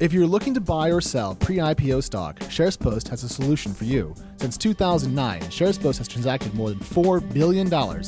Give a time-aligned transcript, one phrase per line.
[0.00, 3.84] If you're looking to buy or sell pre IPO stock, SharesPost has a solution for
[3.84, 4.12] you.
[4.38, 7.66] Since 2009, SharesPost has transacted more than $4 billion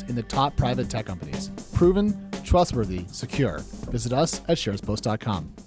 [0.09, 1.51] in the top private tech companies.
[1.75, 3.59] Proven, trustworthy, secure.
[3.91, 5.66] Visit us at sharespost.com.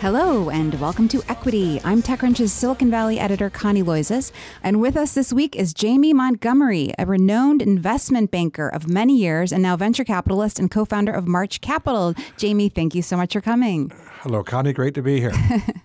[0.00, 1.78] Hello, and welcome to Equity.
[1.84, 4.32] I'm TechCrunch's Silicon Valley editor, Connie Loizos.
[4.62, 9.52] And with us this week is Jamie Montgomery, a renowned investment banker of many years
[9.52, 12.14] and now venture capitalist and co founder of March Capital.
[12.38, 13.92] Jamie, thank you so much for coming.
[14.22, 14.72] Hello, Connie.
[14.72, 15.34] Great to be here.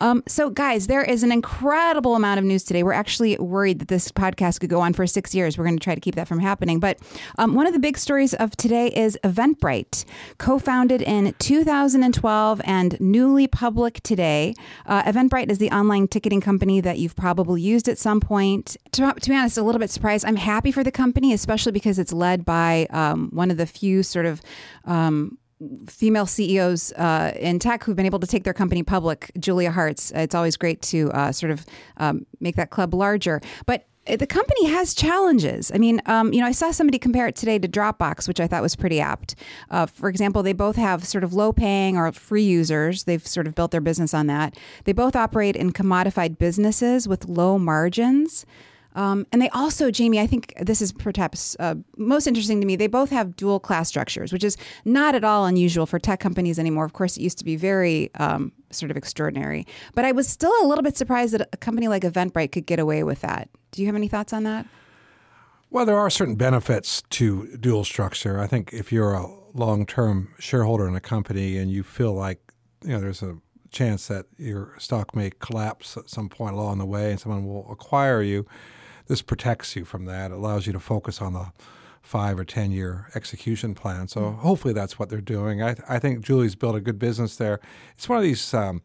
[0.00, 2.82] Um, so, guys, there is an incredible amount of news today.
[2.82, 5.58] We're actually worried that this podcast could go on for six years.
[5.58, 6.80] We're going to try to keep that from happening.
[6.80, 6.98] But
[7.38, 10.04] um, one of the big stories of today is Eventbrite,
[10.38, 14.54] co founded in 2012 and newly public today.
[14.86, 18.76] Uh, Eventbrite is the online ticketing company that you've probably used at some point.
[18.92, 20.24] To, to be honest, a little bit surprised.
[20.24, 24.02] I'm happy for the company, especially because it's led by um, one of the few
[24.02, 24.40] sort of
[24.86, 25.38] um,
[25.86, 30.10] female CEOs uh, in tech who've been able to take their company public, Julia Hartz.
[30.12, 31.66] It's always great to uh, sort of
[31.98, 33.40] um, make that club larger.
[33.66, 35.70] But the company has challenges.
[35.74, 38.46] I mean, um, you know, I saw somebody compare it today to Dropbox, which I
[38.46, 39.34] thought was pretty apt.
[39.70, 43.04] Uh, for example, they both have sort of low paying or free users.
[43.04, 44.56] They've sort of built their business on that.
[44.84, 48.46] They both operate in commodified businesses with low margins.
[48.94, 52.76] Um, and they also, Jamie, I think this is perhaps uh, most interesting to me.
[52.76, 56.58] They both have dual class structures, which is not at all unusual for tech companies
[56.58, 56.84] anymore.
[56.84, 59.66] Of course, it used to be very um, sort of extraordinary.
[59.94, 62.78] But I was still a little bit surprised that a company like Eventbrite could get
[62.78, 63.48] away with that.
[63.70, 64.66] Do you have any thoughts on that?
[65.70, 68.40] Well, there are certain benefits to dual structure.
[68.40, 72.52] I think if you're a long term shareholder in a company and you feel like
[72.82, 73.36] you know there's a
[73.70, 77.70] chance that your stock may collapse at some point along the way and someone will
[77.70, 78.46] acquire you
[79.10, 80.30] this protects you from that.
[80.30, 81.50] It allows you to focus on the
[82.00, 84.06] five or 10 year execution plan.
[84.06, 84.38] So mm-hmm.
[84.38, 85.60] hopefully that's what they're doing.
[85.60, 87.58] I, I think Julie's built a good business there.
[87.96, 88.82] It's one of these um,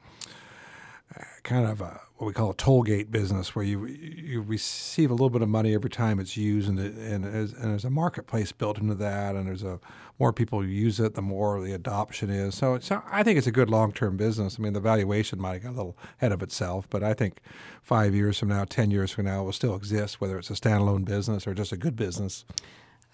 [1.44, 5.14] kind of a, what we call a toll gate business where you you receive a
[5.14, 8.78] little bit of money every time it's used and, and, and there's a marketplace built
[8.78, 9.80] into that and there's a
[10.18, 12.56] more people use it the more the adoption is.
[12.56, 14.56] So, so I think it's a good long-term business.
[14.58, 17.42] I mean the valuation might get a little ahead of itself but I think
[17.82, 20.54] five years from now 10 years from now it will still exist whether it's a
[20.54, 22.46] standalone business or just a good business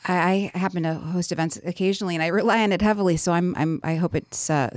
[0.06, 3.18] I happen to host events occasionally, and I rely on it heavily.
[3.18, 4.70] So I'm, I'm I hope it uh,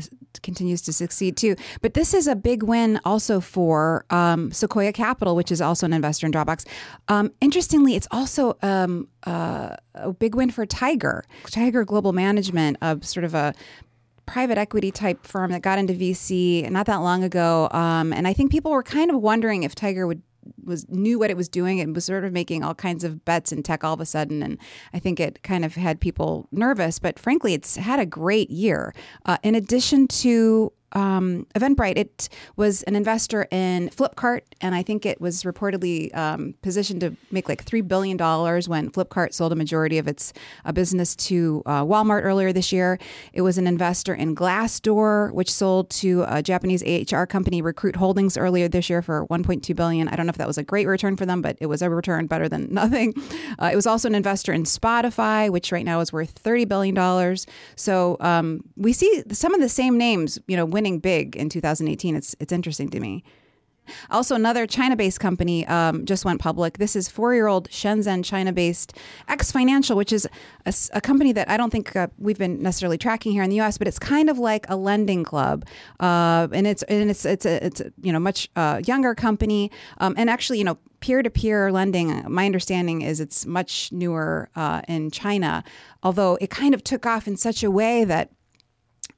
[0.43, 1.57] continues to succeed too.
[1.81, 5.93] But this is a big win also for um, Sequoia Capital, which is also an
[5.93, 6.67] investor in Dropbox.
[7.09, 12.99] Um, interestingly, it's also um, uh, a big win for Tiger, Tiger Global Management, a
[13.03, 13.55] sort of a
[14.27, 17.69] private equity type firm that got into VC not that long ago.
[17.73, 20.23] Um, and I think people were kind of wondering if Tiger would
[20.63, 23.53] was knew what it was doing and was sort of making all kinds of bets
[23.53, 24.43] in tech all of a sudden.
[24.43, 24.59] And
[24.93, 28.95] i think it kind of had people nervous but frankly it's had a great year.
[29.25, 35.05] Uh, in addition to um, Eventbrite, it was an investor in Flipkart, and I think
[35.05, 39.99] it was reportedly um, positioned to make like $3 billion when Flipkart sold a majority
[39.99, 40.33] of its
[40.65, 42.99] uh, business to uh, Walmart earlier this year.
[43.33, 48.37] It was an investor in Glassdoor, which sold to a Japanese HR company, Recruit Holdings,
[48.37, 50.09] earlier this year for 1.2 billion.
[50.09, 51.91] I don't know if that was a great return for them, but it was a
[51.91, 53.15] return better than nothing.
[53.61, 57.37] Uh, it was also an investor in Spotify, which right now is worth $30 billion.
[57.77, 62.15] So um, we see some of the same names, you know, winning big in 2018.
[62.15, 63.25] It's it's interesting to me.
[64.11, 66.79] Also, another China based company um, just went public.
[66.79, 68.95] This is four year old Shenzhen China based
[69.29, 70.27] X Financial, which is
[70.67, 73.61] a, a, company that I don't think uh, we've been necessarily tracking here in the
[73.61, 75.67] US, but it's kind of like a lending club.
[76.01, 79.71] Uh, and it's and it's it's a, it's a, you know much uh, younger company.
[79.99, 84.49] Um, and actually, you know, peer to peer lending, my understanding is it's much newer
[84.57, 85.63] uh, in China,
[86.03, 88.31] although it kind of took off in such a way that.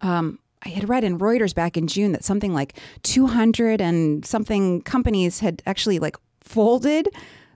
[0.03, 4.82] Um, I had read in Reuters back in June that something like 200 and something
[4.82, 7.08] companies had actually like folded.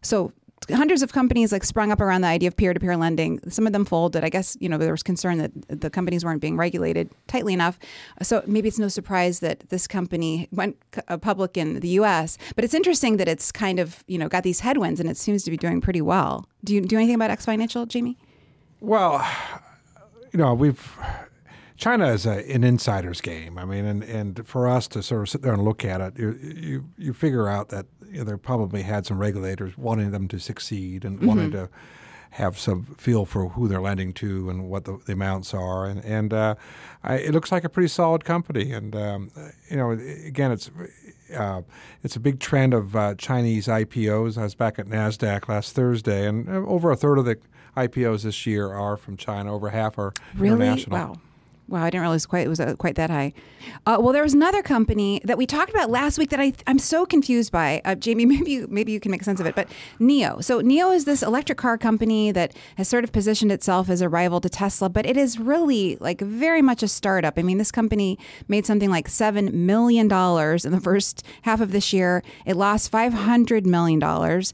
[0.03, 0.33] So
[0.71, 3.41] hundreds of companies like sprung up around the idea of peer-to-peer lending.
[3.49, 4.25] Some of them folded.
[4.25, 7.79] I guess you know there was concern that the companies weren't being regulated tightly enough.
[8.23, 10.77] So maybe it's no surprise that this company went
[11.09, 12.39] uh, public in the U.S.
[12.55, 15.43] But it's interesting that it's kind of you know got these headwinds and it seems
[15.45, 16.47] to be doing pretty well.
[16.65, 18.19] Do you do anything about X Financial, Jamie?
[18.81, 19.27] Well,
[20.33, 20.97] you know we've
[21.81, 23.59] China is a, an insider's game.
[23.59, 26.19] I mean, and, and for us to sort of sit there and look at it,
[26.19, 30.29] you you, you figure out that you know, they probably had some regulators wanting them
[30.29, 31.27] to succeed and mm-hmm.
[31.27, 31.71] wanting to
[32.33, 35.87] have some feel for who they're lending to and what the, the amounts are.
[35.87, 36.55] And, and uh,
[37.03, 38.73] I, it looks like a pretty solid company.
[38.73, 39.31] And, um,
[39.69, 40.71] you know, again, it's
[41.35, 41.63] uh,
[42.03, 44.37] it's a big trend of uh, Chinese IPOs.
[44.37, 47.39] I was back at NASDAQ last Thursday, and over a third of the
[47.77, 49.55] IPOs this year are from China.
[49.55, 50.57] Over half are really?
[50.57, 50.99] international.
[50.99, 51.17] Wow.
[51.71, 53.33] Wow, I didn't realize quite it was uh, quite that high.
[53.87, 56.81] Uh, well, there was another company that we talked about last week that I I'm
[56.81, 57.81] so confused by.
[57.85, 59.55] Uh, Jamie, maybe you, maybe you can make sense of it.
[59.55, 59.69] But
[60.01, 64.01] NIO, So NIO is this electric car company that has sort of positioned itself as
[64.01, 67.39] a rival to Tesla, but it is really like very much a startup.
[67.39, 68.19] I mean, this company
[68.49, 72.25] made something like seven million dollars in the first half of this year.
[72.47, 74.53] It lost five hundred million dollars,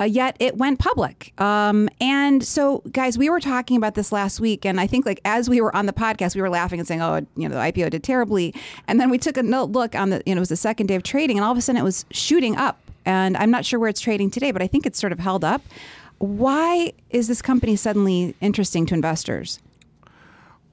[0.00, 1.32] uh, yet it went public.
[1.40, 5.20] Um, and so, guys, we were talking about this last week, and I think like
[5.24, 7.60] as we were on the podcast, we were laughing and saying, "Oh, you know, the
[7.60, 8.54] IPO did terribly."
[8.86, 10.94] And then we took a look on the, you know, it was the second day
[10.94, 12.78] of trading, and all of a sudden it was shooting up.
[13.04, 15.44] And I'm not sure where it's trading today, but I think it's sort of held
[15.44, 15.62] up.
[16.18, 19.60] Why is this company suddenly interesting to investors?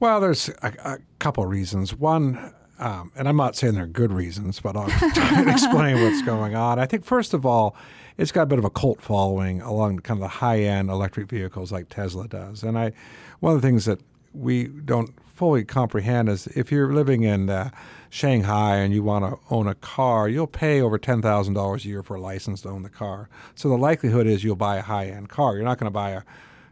[0.00, 1.94] Well, there's a, a couple reasons.
[1.94, 4.86] One, um, and I'm not saying they're good reasons, but I'll
[5.48, 6.78] explain what's going on.
[6.78, 7.74] I think first of all,
[8.18, 11.28] it's got a bit of a cult following along kind of the high end electric
[11.28, 12.62] vehicles like Tesla does.
[12.62, 12.92] And I,
[13.40, 14.00] one of the things that
[14.32, 17.70] we don't fully comprehend is if you're living in uh,
[18.08, 21.88] Shanghai and you want to own a car, you'll pay over ten thousand dollars a
[21.88, 23.28] year for a license to own the car.
[23.54, 25.54] So the likelihood is you'll buy a high end car.
[25.54, 26.22] You're not going to buy a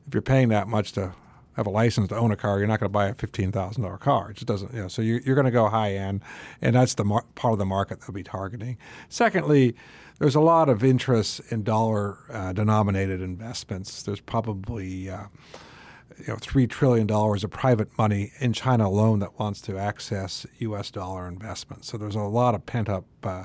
[0.06, 1.14] if you're paying that much to
[1.56, 3.82] have a license to own a car, you're not going to buy a fifteen thousand
[3.82, 4.30] dollar car.
[4.30, 4.72] It just doesn't.
[4.72, 6.22] You know, so you're, you're going to go high end,
[6.62, 8.78] and that's the mar- part of the market they'll be targeting.
[9.08, 9.74] Secondly
[10.18, 14.02] there's a lot of interest in dollar uh, denominated investments.
[14.02, 15.24] There's probably uh,
[16.18, 20.46] you know three trillion dollars of private money in China alone that wants to access
[20.58, 20.90] U.S.
[20.90, 21.88] dollar investments.
[21.88, 23.06] So there's a lot of pent up.
[23.22, 23.44] Uh,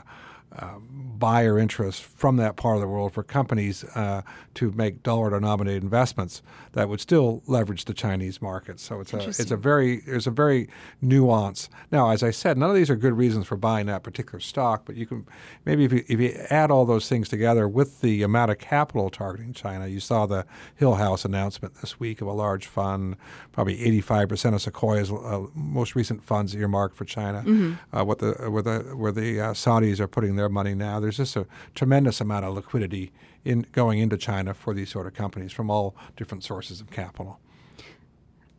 [0.55, 4.21] uh, buyer interest from that part of the world for companies uh,
[4.55, 6.41] to make dollar-denominated investments
[6.73, 8.79] that would still leverage the Chinese market.
[8.79, 10.69] So it's a it's a very there's a very
[11.01, 11.69] nuance.
[11.91, 14.83] Now, as I said, none of these are good reasons for buying that particular stock,
[14.85, 15.27] but you can
[15.65, 19.09] maybe if you, if you add all those things together with the amount of capital
[19.09, 20.45] targeting China, you saw the
[20.79, 23.17] Hillhouse announcement this week of a large fund,
[23.51, 27.39] probably 85% of Sequoia's uh, most recent funds earmarked for China.
[27.39, 27.73] Mm-hmm.
[27.95, 30.99] Uh, what the where the where the uh, Saudis are putting their money now.
[30.99, 31.45] There's just a
[31.75, 33.11] tremendous amount of liquidity
[33.43, 37.39] in going into China for these sort of companies from all different sources of capital.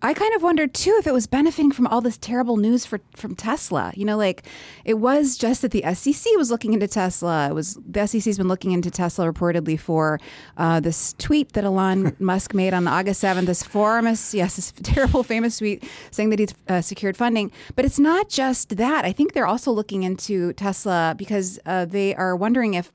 [0.02, 3.00] I kind of wondered too if it was benefiting from all this terrible news for
[3.14, 3.92] from Tesla.
[3.94, 4.44] You know, like
[4.84, 7.50] it was just that the SEC was looking into Tesla.
[7.50, 10.18] It was the SEC's been looking into Tesla reportedly for
[10.56, 13.46] uh, this tweet that Elon Musk made on August seventh.
[13.46, 17.52] This famous, yes, this terrible, famous tweet saying that he's uh, secured funding.
[17.76, 19.04] But it's not just that.
[19.04, 22.90] I think they're also looking into Tesla because uh, they are wondering if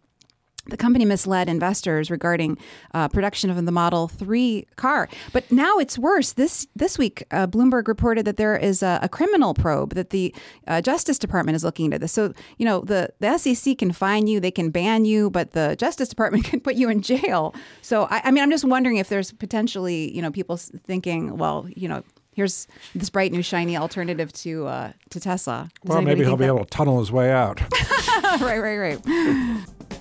[0.68, 2.58] the company misled investors regarding
[2.94, 5.08] uh, production of the Model 3 car.
[5.32, 6.34] But now it's worse.
[6.34, 10.34] This this week, uh, Bloomberg reported that there is a, a criminal probe that the
[10.68, 12.12] uh, Justice Department is looking into this.
[12.12, 15.76] So, you know, the, the SEC can fine you, they can ban you, but the
[15.78, 17.54] Justice Department can put you in jail.
[17.82, 21.68] So, I, I mean, I'm just wondering if there's potentially, you know, people thinking, well,
[21.76, 22.04] you know,
[22.36, 25.70] here's this bright new shiny alternative to uh, to Tesla.
[25.84, 26.44] Does well, maybe he'll that?
[26.44, 27.62] be able to tunnel his way out.
[28.42, 29.66] right, right, right.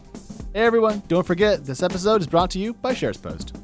[0.55, 3.61] Hey everyone, don't forget this episode is brought to you by SharesPost.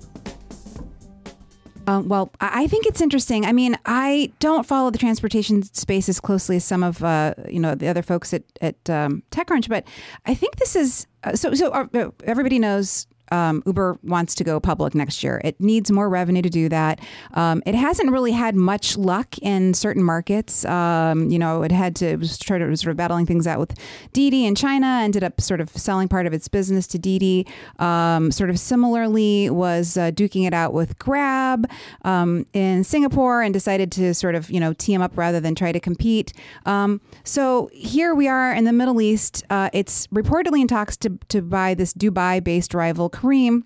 [1.87, 3.47] Um, well, I think it's interesting.
[3.47, 7.61] I mean, I don't follow the transportation space as closely as some of uh, you
[7.61, 9.85] know the other folks at at um, TechCrunch, but
[10.27, 11.55] I think this is uh, so.
[11.55, 15.41] So uh, everybody knows um, Uber wants to go public next year.
[15.45, 17.01] It needs more revenue to do that.
[17.35, 20.65] Um, it hasn't really had much luck in certain markets.
[20.65, 23.79] Um, you know, it had to it try to sort of battling things out with
[24.13, 25.01] Didi in China.
[25.03, 27.47] Ended up sort of selling part of its business to Didi.
[27.79, 31.71] Um, sort of similarly was uh, duking it out with Grab
[32.05, 35.73] um, in Singapore and decided to sort of you know team up rather than try
[35.73, 36.33] to compete.
[36.67, 39.45] Um, so here we are in the Middle East.
[39.51, 43.65] Uh, it's reportedly in talks to to buy this Dubai-based rival Careem.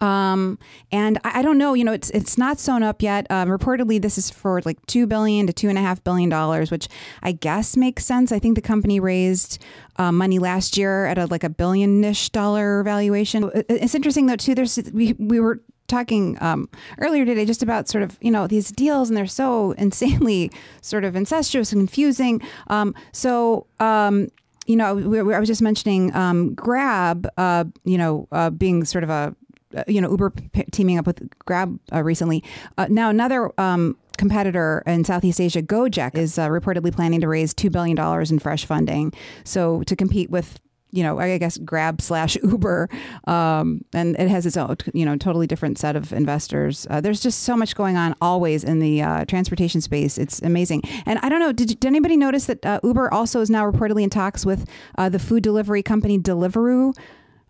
[0.00, 0.58] Um,
[0.92, 3.26] and I, I, don't know, you know, it's it's not sewn up yet.
[3.30, 6.70] Um, reportedly, this is for like two billion to two and a half billion dollars,
[6.70, 6.88] which
[7.22, 8.30] I guess makes sense.
[8.30, 9.62] I think the company raised
[9.96, 13.50] uh, money last year at a like a billion-ish dollar valuation.
[13.54, 14.54] It's interesting though too.
[14.54, 16.68] There's we we were talking um,
[16.98, 20.50] earlier today just about sort of you know these deals and they're so insanely
[20.82, 22.42] sort of incestuous and confusing.
[22.66, 24.28] Um, so um,
[24.66, 28.84] you know, we, we, I was just mentioning um, Grab, uh, you know, uh, being
[28.84, 29.34] sort of a,
[29.76, 32.42] uh, you know, Uber p- teaming up with Grab uh, recently.
[32.76, 37.54] Uh, now, another um, competitor in Southeast Asia, Gojek, is uh, reportedly planning to raise
[37.54, 37.98] $2 billion
[38.30, 39.12] in fresh funding.
[39.44, 40.60] So to compete with
[40.96, 42.88] you know, I guess Grab slash Uber,
[43.26, 46.86] um, and it has its own, you know, totally different set of investors.
[46.88, 50.16] Uh, there's just so much going on always in the uh, transportation space.
[50.18, 50.82] It's amazing.
[51.04, 54.02] And I don't know, did, did anybody notice that uh, Uber also is now reportedly
[54.02, 56.96] in talks with uh, the food delivery company Deliveroo?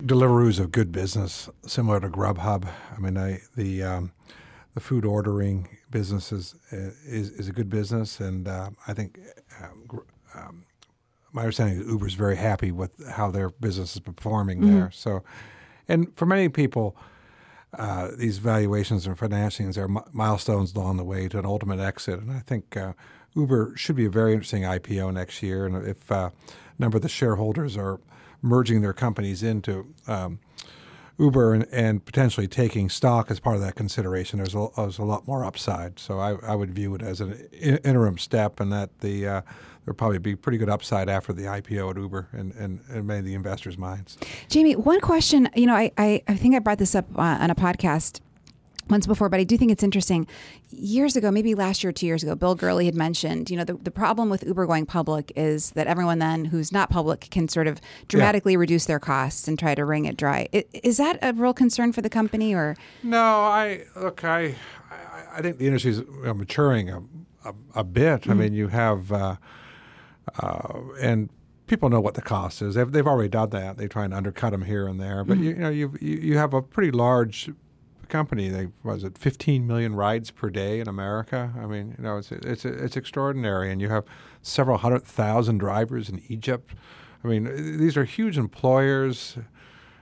[0.02, 2.68] Deliveroo is a good business, similar to Grubhub.
[2.94, 4.12] I mean, I, the um,
[4.74, 9.18] the food ordering business is is, is a good business, and uh, I think
[10.34, 10.65] um,
[11.36, 14.74] my understanding is Uber is very happy with how their business is performing mm-hmm.
[14.74, 14.90] there.
[14.90, 15.22] So,
[15.86, 16.96] and for many people,
[17.74, 22.20] uh, these valuations and financings are milestones along the way to an ultimate exit.
[22.20, 22.94] And I think uh,
[23.34, 25.66] Uber should be a very interesting IPO next year.
[25.66, 26.52] And if uh, a
[26.82, 28.00] number of the shareholders are
[28.40, 30.38] merging their companies into um,
[31.18, 35.04] Uber and, and, potentially taking stock as part of that consideration, there's a, there's a
[35.04, 35.98] lot more upside.
[35.98, 39.42] So I, I would view it as an interim step, and that the uh,
[39.84, 43.20] there'll probably be pretty good upside after the IPO at Uber and, and, and many
[43.20, 44.18] of the investors' minds.
[44.48, 45.48] Jamie, one question.
[45.54, 48.20] You know, I, I, I think I brought this up uh, on a podcast
[48.88, 50.26] once before, but I do think it's interesting.
[50.70, 53.74] Years ago, maybe last year, two years ago, Bill Gurley had mentioned, you know, the,
[53.74, 57.66] the problem with Uber going public is that everyone then who's not public can sort
[57.66, 58.58] of dramatically yeah.
[58.58, 60.48] reduce their costs and try to wring it dry.
[60.72, 62.76] Is that a real concern for the company, or?
[63.02, 64.54] No, I look, I,
[64.90, 67.02] I, I think the industry is maturing a,
[67.44, 68.22] a, a bit.
[68.22, 68.30] Mm-hmm.
[68.30, 69.36] I mean, you have, uh,
[70.40, 71.30] uh, and
[71.66, 72.74] people know what the cost is.
[72.74, 73.76] They've, they've already done that.
[73.76, 75.24] They try and undercut them here and there.
[75.24, 75.44] But mm-hmm.
[75.44, 77.50] you, you, know, you you have a pretty large
[78.08, 78.48] company.
[78.48, 81.52] They was it 15 million rides per day in America.
[81.60, 84.04] I mean, you know, it's it's it's extraordinary, and you have
[84.42, 86.74] several hundred thousand drivers in Egypt.
[87.24, 89.36] I mean, these are huge employers.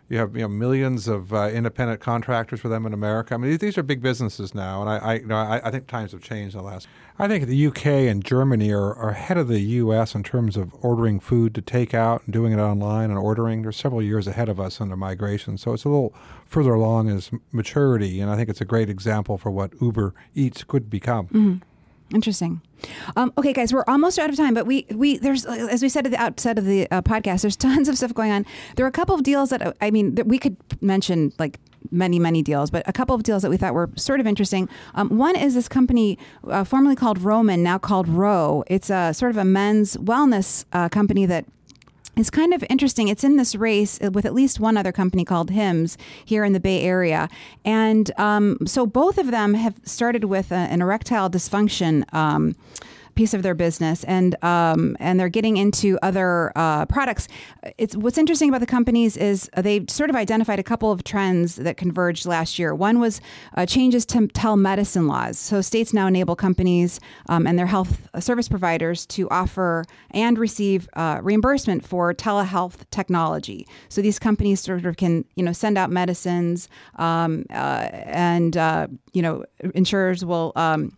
[0.09, 3.35] You have you know millions of uh, independent contractors for them in America.
[3.35, 5.87] I mean, these are big businesses now, and I, I you know I, I, think
[5.87, 6.87] times have changed in the last.
[7.19, 10.75] I think the UK and Germany are, are ahead of the US in terms of
[10.83, 13.63] ordering food to take out and doing it online and ordering.
[13.63, 17.31] They're several years ahead of us under migration, so it's a little further along as
[17.51, 21.27] maturity, and I think it's a great example for what Uber Eats could become.
[21.29, 21.57] Mm-hmm.
[22.15, 22.63] Interesting.
[23.17, 26.07] Um, okay, guys, we're almost out of time, but we we there's as we said
[26.07, 28.47] at the outset of the uh, podcast, there's tons of stuff going on.
[28.77, 31.59] There are a couple of deals that I mean that we could mention like
[31.91, 34.69] many many deals, but a couple of deals that we thought were sort of interesting.
[34.95, 36.17] Um, one is this company
[36.49, 38.63] uh, formerly called Roman, now called Ro.
[38.69, 41.47] It's a sort of a men's wellness uh, company that
[42.17, 43.09] it's kind of interesting.
[43.09, 46.61] It's in this race with at least one other company called Hims here in the
[46.61, 47.29] Bay Area.
[47.65, 52.13] And um, so both of them have started with a, an erectile dysfunction.
[52.15, 52.57] Um,
[53.15, 57.29] piece of their business, and um, and they're getting into other uh, products.
[57.79, 61.57] It's what's interesting about the companies is they sort of identified a couple of trends
[61.57, 62.75] that converged last year.
[62.75, 63.21] One was
[63.57, 65.39] uh, changes to telemedicine laws.
[65.39, 70.89] So states now enable companies um, and their health service providers to offer and receive
[70.95, 73.67] uh, reimbursement for telehealth technology.
[73.89, 78.89] So these companies sort of can you know send out medicines um, uh, and uh,
[79.13, 79.45] you know
[79.75, 80.97] insurers will um,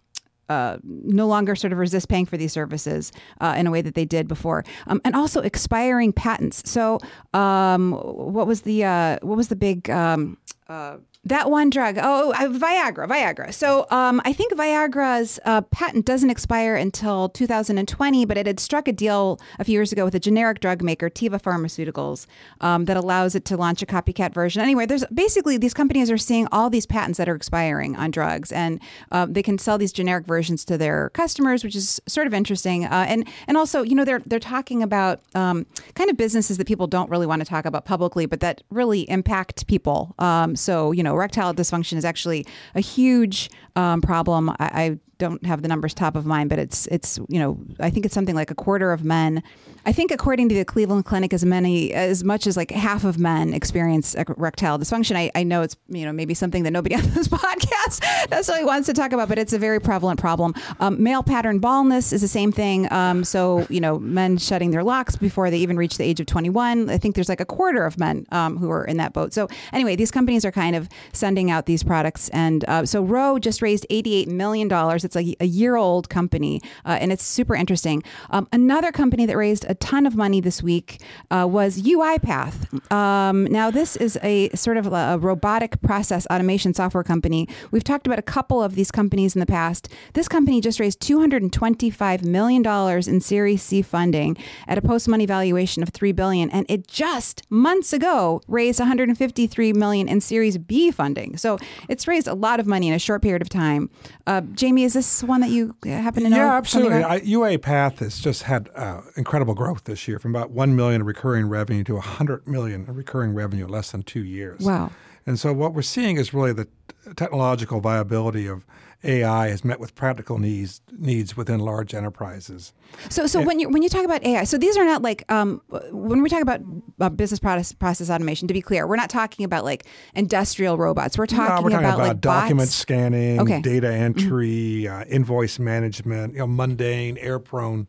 [0.49, 3.95] uh, no longer sort of resist paying for these services uh, in a way that
[3.95, 6.69] they did before, um, and also expiring patents.
[6.71, 6.99] So,
[7.35, 10.39] um, what was the uh, what was the big um,
[10.69, 13.53] uh, that one drug, oh, Viagra, Viagra.
[13.53, 18.87] So um, I think Viagra's uh, patent doesn't expire until 2020, but it had struck
[18.87, 22.27] a deal a few years ago with a generic drug maker, Teva Pharmaceuticals,
[22.61, 24.63] um, that allows it to launch a copycat version.
[24.63, 28.53] Anyway, there's basically these companies are seeing all these patents that are expiring on drugs,
[28.53, 28.81] and
[29.11, 32.85] uh, they can sell these generic versions to their customers, which is sort of interesting.
[32.85, 36.69] Uh, and and also, you know, they're they're talking about um, kind of businesses that
[36.69, 40.15] people don't really want to talk about publicly, but that really impact people.
[40.21, 44.51] Um, so you know erectile dysfunction is actually a huge um, problem.
[44.51, 47.91] I, I, don't have the numbers top of mind, but it's it's you know I
[47.91, 49.43] think it's something like a quarter of men.
[49.87, 53.19] I think according to the Cleveland Clinic, as many as much as like half of
[53.19, 55.17] men experience erectile dysfunction.
[55.17, 58.87] I, I know it's you know maybe something that nobody on this podcast necessarily wants
[58.87, 60.55] to talk about, but it's a very prevalent problem.
[60.81, 62.91] Um, male pattern baldness is the same thing.
[62.93, 66.27] Um, so you know men shedding their locks before they even reach the age of
[66.27, 66.91] 21.
[66.91, 69.33] I think there's like a quarter of men um, who are in that boat.
[69.33, 73.39] So anyway, these companies are kind of sending out these products, and uh, so Ro
[73.39, 77.55] just raised 88 million dollars it's like a year old company, uh, and it's super
[77.55, 78.03] interesting.
[78.31, 82.93] Um, another company that raised a ton of money this week uh, was UiPath.
[82.93, 87.49] Um, now, this is a sort of a robotic process automation software company.
[87.71, 89.89] We've talked about a couple of these companies in the past.
[90.15, 92.67] This company just raised $225 million
[93.09, 94.37] in Series C funding
[94.67, 99.73] at a post money valuation of 3 billion, and it just months ago raised 153
[99.73, 101.37] million in Series B funding.
[101.37, 101.59] So
[101.89, 103.91] it's raised a lot of money in a short period of time.
[104.27, 106.37] Uh, Jamie, is this one that you happen to know?
[106.37, 107.05] Yeah, absolutely.
[107.05, 111.07] I, UiPath has just had uh, incredible growth this year, from about one million of
[111.07, 114.63] recurring revenue to hundred million of recurring revenue in less than two years.
[114.63, 114.91] Wow.
[115.27, 116.69] And so what we're seeing is really the
[117.17, 118.65] technological viability of
[119.05, 122.73] AI has met with practical needs needs within large enterprises.
[123.09, 125.61] So, so when you when you talk about AI, so these are not like um,
[125.91, 126.61] when we talk about
[127.01, 128.49] uh, business process process automation.
[128.49, 131.19] To be clear, we're not talking about like industrial robots.
[131.19, 132.75] We're talking, no, we're talking about, about, like document bots.
[132.75, 133.55] scanning, Okay.
[133.55, 133.61] Mm-hmm.
[133.63, 137.89] data entry, uh, invoice management, you know, mundane, air prone.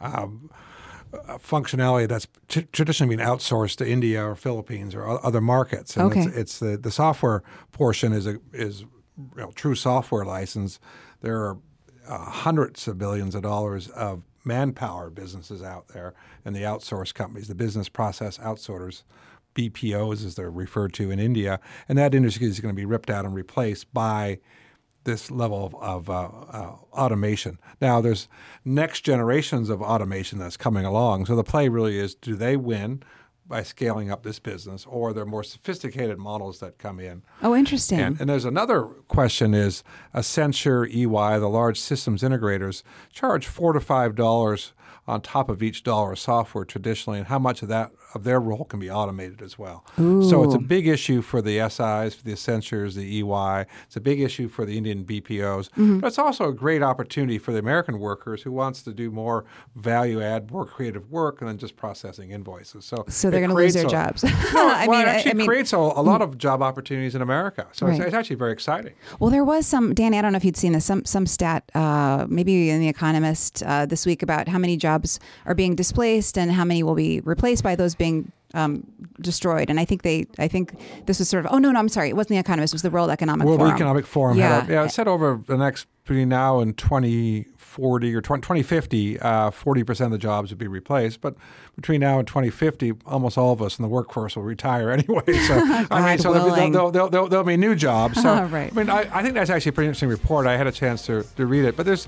[0.00, 0.50] Um,
[1.38, 5.96] functionality that's t- traditionally been outsourced to India or Philippines or o- other markets.
[5.96, 6.20] And Okay.
[6.22, 7.42] it's, it's the, the software
[7.72, 8.88] portion is a is you
[9.36, 10.80] know, true software license.
[11.20, 11.58] There are
[12.08, 17.48] uh, hundreds of billions of dollars of manpower businesses out there, and the outsource companies,
[17.48, 19.04] the business process outsourcers,
[19.54, 23.08] BPOs as they're referred to in India, and that industry is going to be ripped
[23.08, 24.38] out and replaced by
[25.04, 27.58] this level of, of uh, uh, automation.
[27.80, 28.28] Now, there's
[28.64, 31.26] next generations of automation that's coming along.
[31.26, 33.02] So the play really is: do they win
[33.46, 37.22] by scaling up this business, or are there more sophisticated models that come in?
[37.42, 38.00] Oh, interesting.
[38.00, 39.84] And, and there's another question: is
[40.14, 42.82] Accenture, EY, the large systems integrators,
[43.12, 44.72] charge four to five dollars
[45.06, 48.38] on top of each dollar of software traditionally, and how much of that of their
[48.40, 49.84] role can be automated as well.
[49.96, 53.66] So it's a big issue for the SIs, for the Accentures, the EY.
[53.86, 55.98] It's a big issue for the Indian BPOs, Mm-hmm.
[55.98, 59.44] but it's also a great opportunity for the American workers who wants to do more
[59.74, 62.84] value add, more creative work, and then just processing invoices.
[62.84, 64.22] So so they're going to lose their a- jobs.
[64.24, 67.14] no, I well, mean, it actually I mean, creates a, a lot of job opportunities
[67.16, 67.66] in America.
[67.72, 68.92] So it's, it's actually very exciting.
[69.18, 71.68] Well, there was some, Danny, I don't know if you'd seen this, some some stat,
[71.74, 74.93] uh, maybe in The Economist uh, this week about how many jobs
[75.46, 78.86] are being displaced and how many will be replaced by those being um,
[79.20, 79.68] destroyed.
[79.70, 80.74] And I think they, I think
[81.06, 82.08] this was sort of, oh, no, no, I'm sorry.
[82.08, 82.72] It wasn't The Economist.
[82.72, 83.74] It was the World Economic World Forum.
[83.74, 84.64] Economic Forum Yeah.
[84.66, 89.50] a, yeah, it said over the next between now and 2040 or 20, 2050, uh,
[89.50, 91.20] 40% of the jobs would be replaced.
[91.20, 91.34] But
[91.76, 95.24] between now and 2050, almost all of us in the workforce will retire anyway.
[95.26, 95.54] So,
[95.90, 98.20] I mean, so there'll, be- there'll, there'll, there'll, there'll be new jobs.
[98.22, 98.70] So, Right.
[98.70, 100.46] I mean, I, I think that's actually a pretty interesting report.
[100.46, 101.76] I had a chance to, to read it.
[101.76, 102.06] But there's,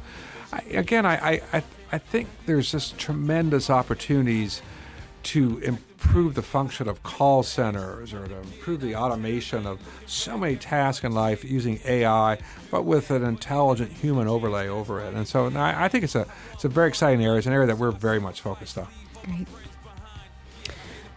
[0.52, 4.62] I, again, I, I, I- think there's just tremendous opportunities
[5.24, 10.54] to improve the function of call centers or to improve the automation of so many
[10.56, 12.38] tasks in life using AI,
[12.70, 15.14] but with an intelligent human overlay over it.
[15.14, 17.38] And so I, I think it's a it's a very exciting area.
[17.38, 18.86] It's an area that we're very much focused on.
[19.24, 19.48] Great.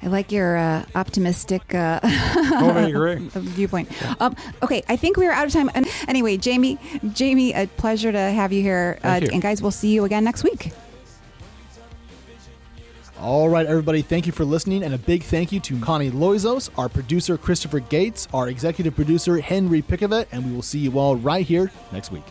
[0.02, 3.16] I like your uh, optimistic uh, Totally agree.
[3.34, 3.90] viewpoint.
[4.22, 5.70] Um, okay, I think we are out of time.
[5.74, 6.78] And anyway, Jamie,
[7.12, 8.98] Jamie, a pleasure to have you here.
[9.02, 9.32] Thank uh, you.
[9.34, 10.72] And guys, we'll see you again next week.
[13.20, 16.70] All right, everybody, thank you for listening, and a big thank you to Connie Loizos,
[16.78, 21.18] our producer Christopher Gates, our executive producer Henry Pickavet, and we will see you all
[21.18, 22.24] right here next week.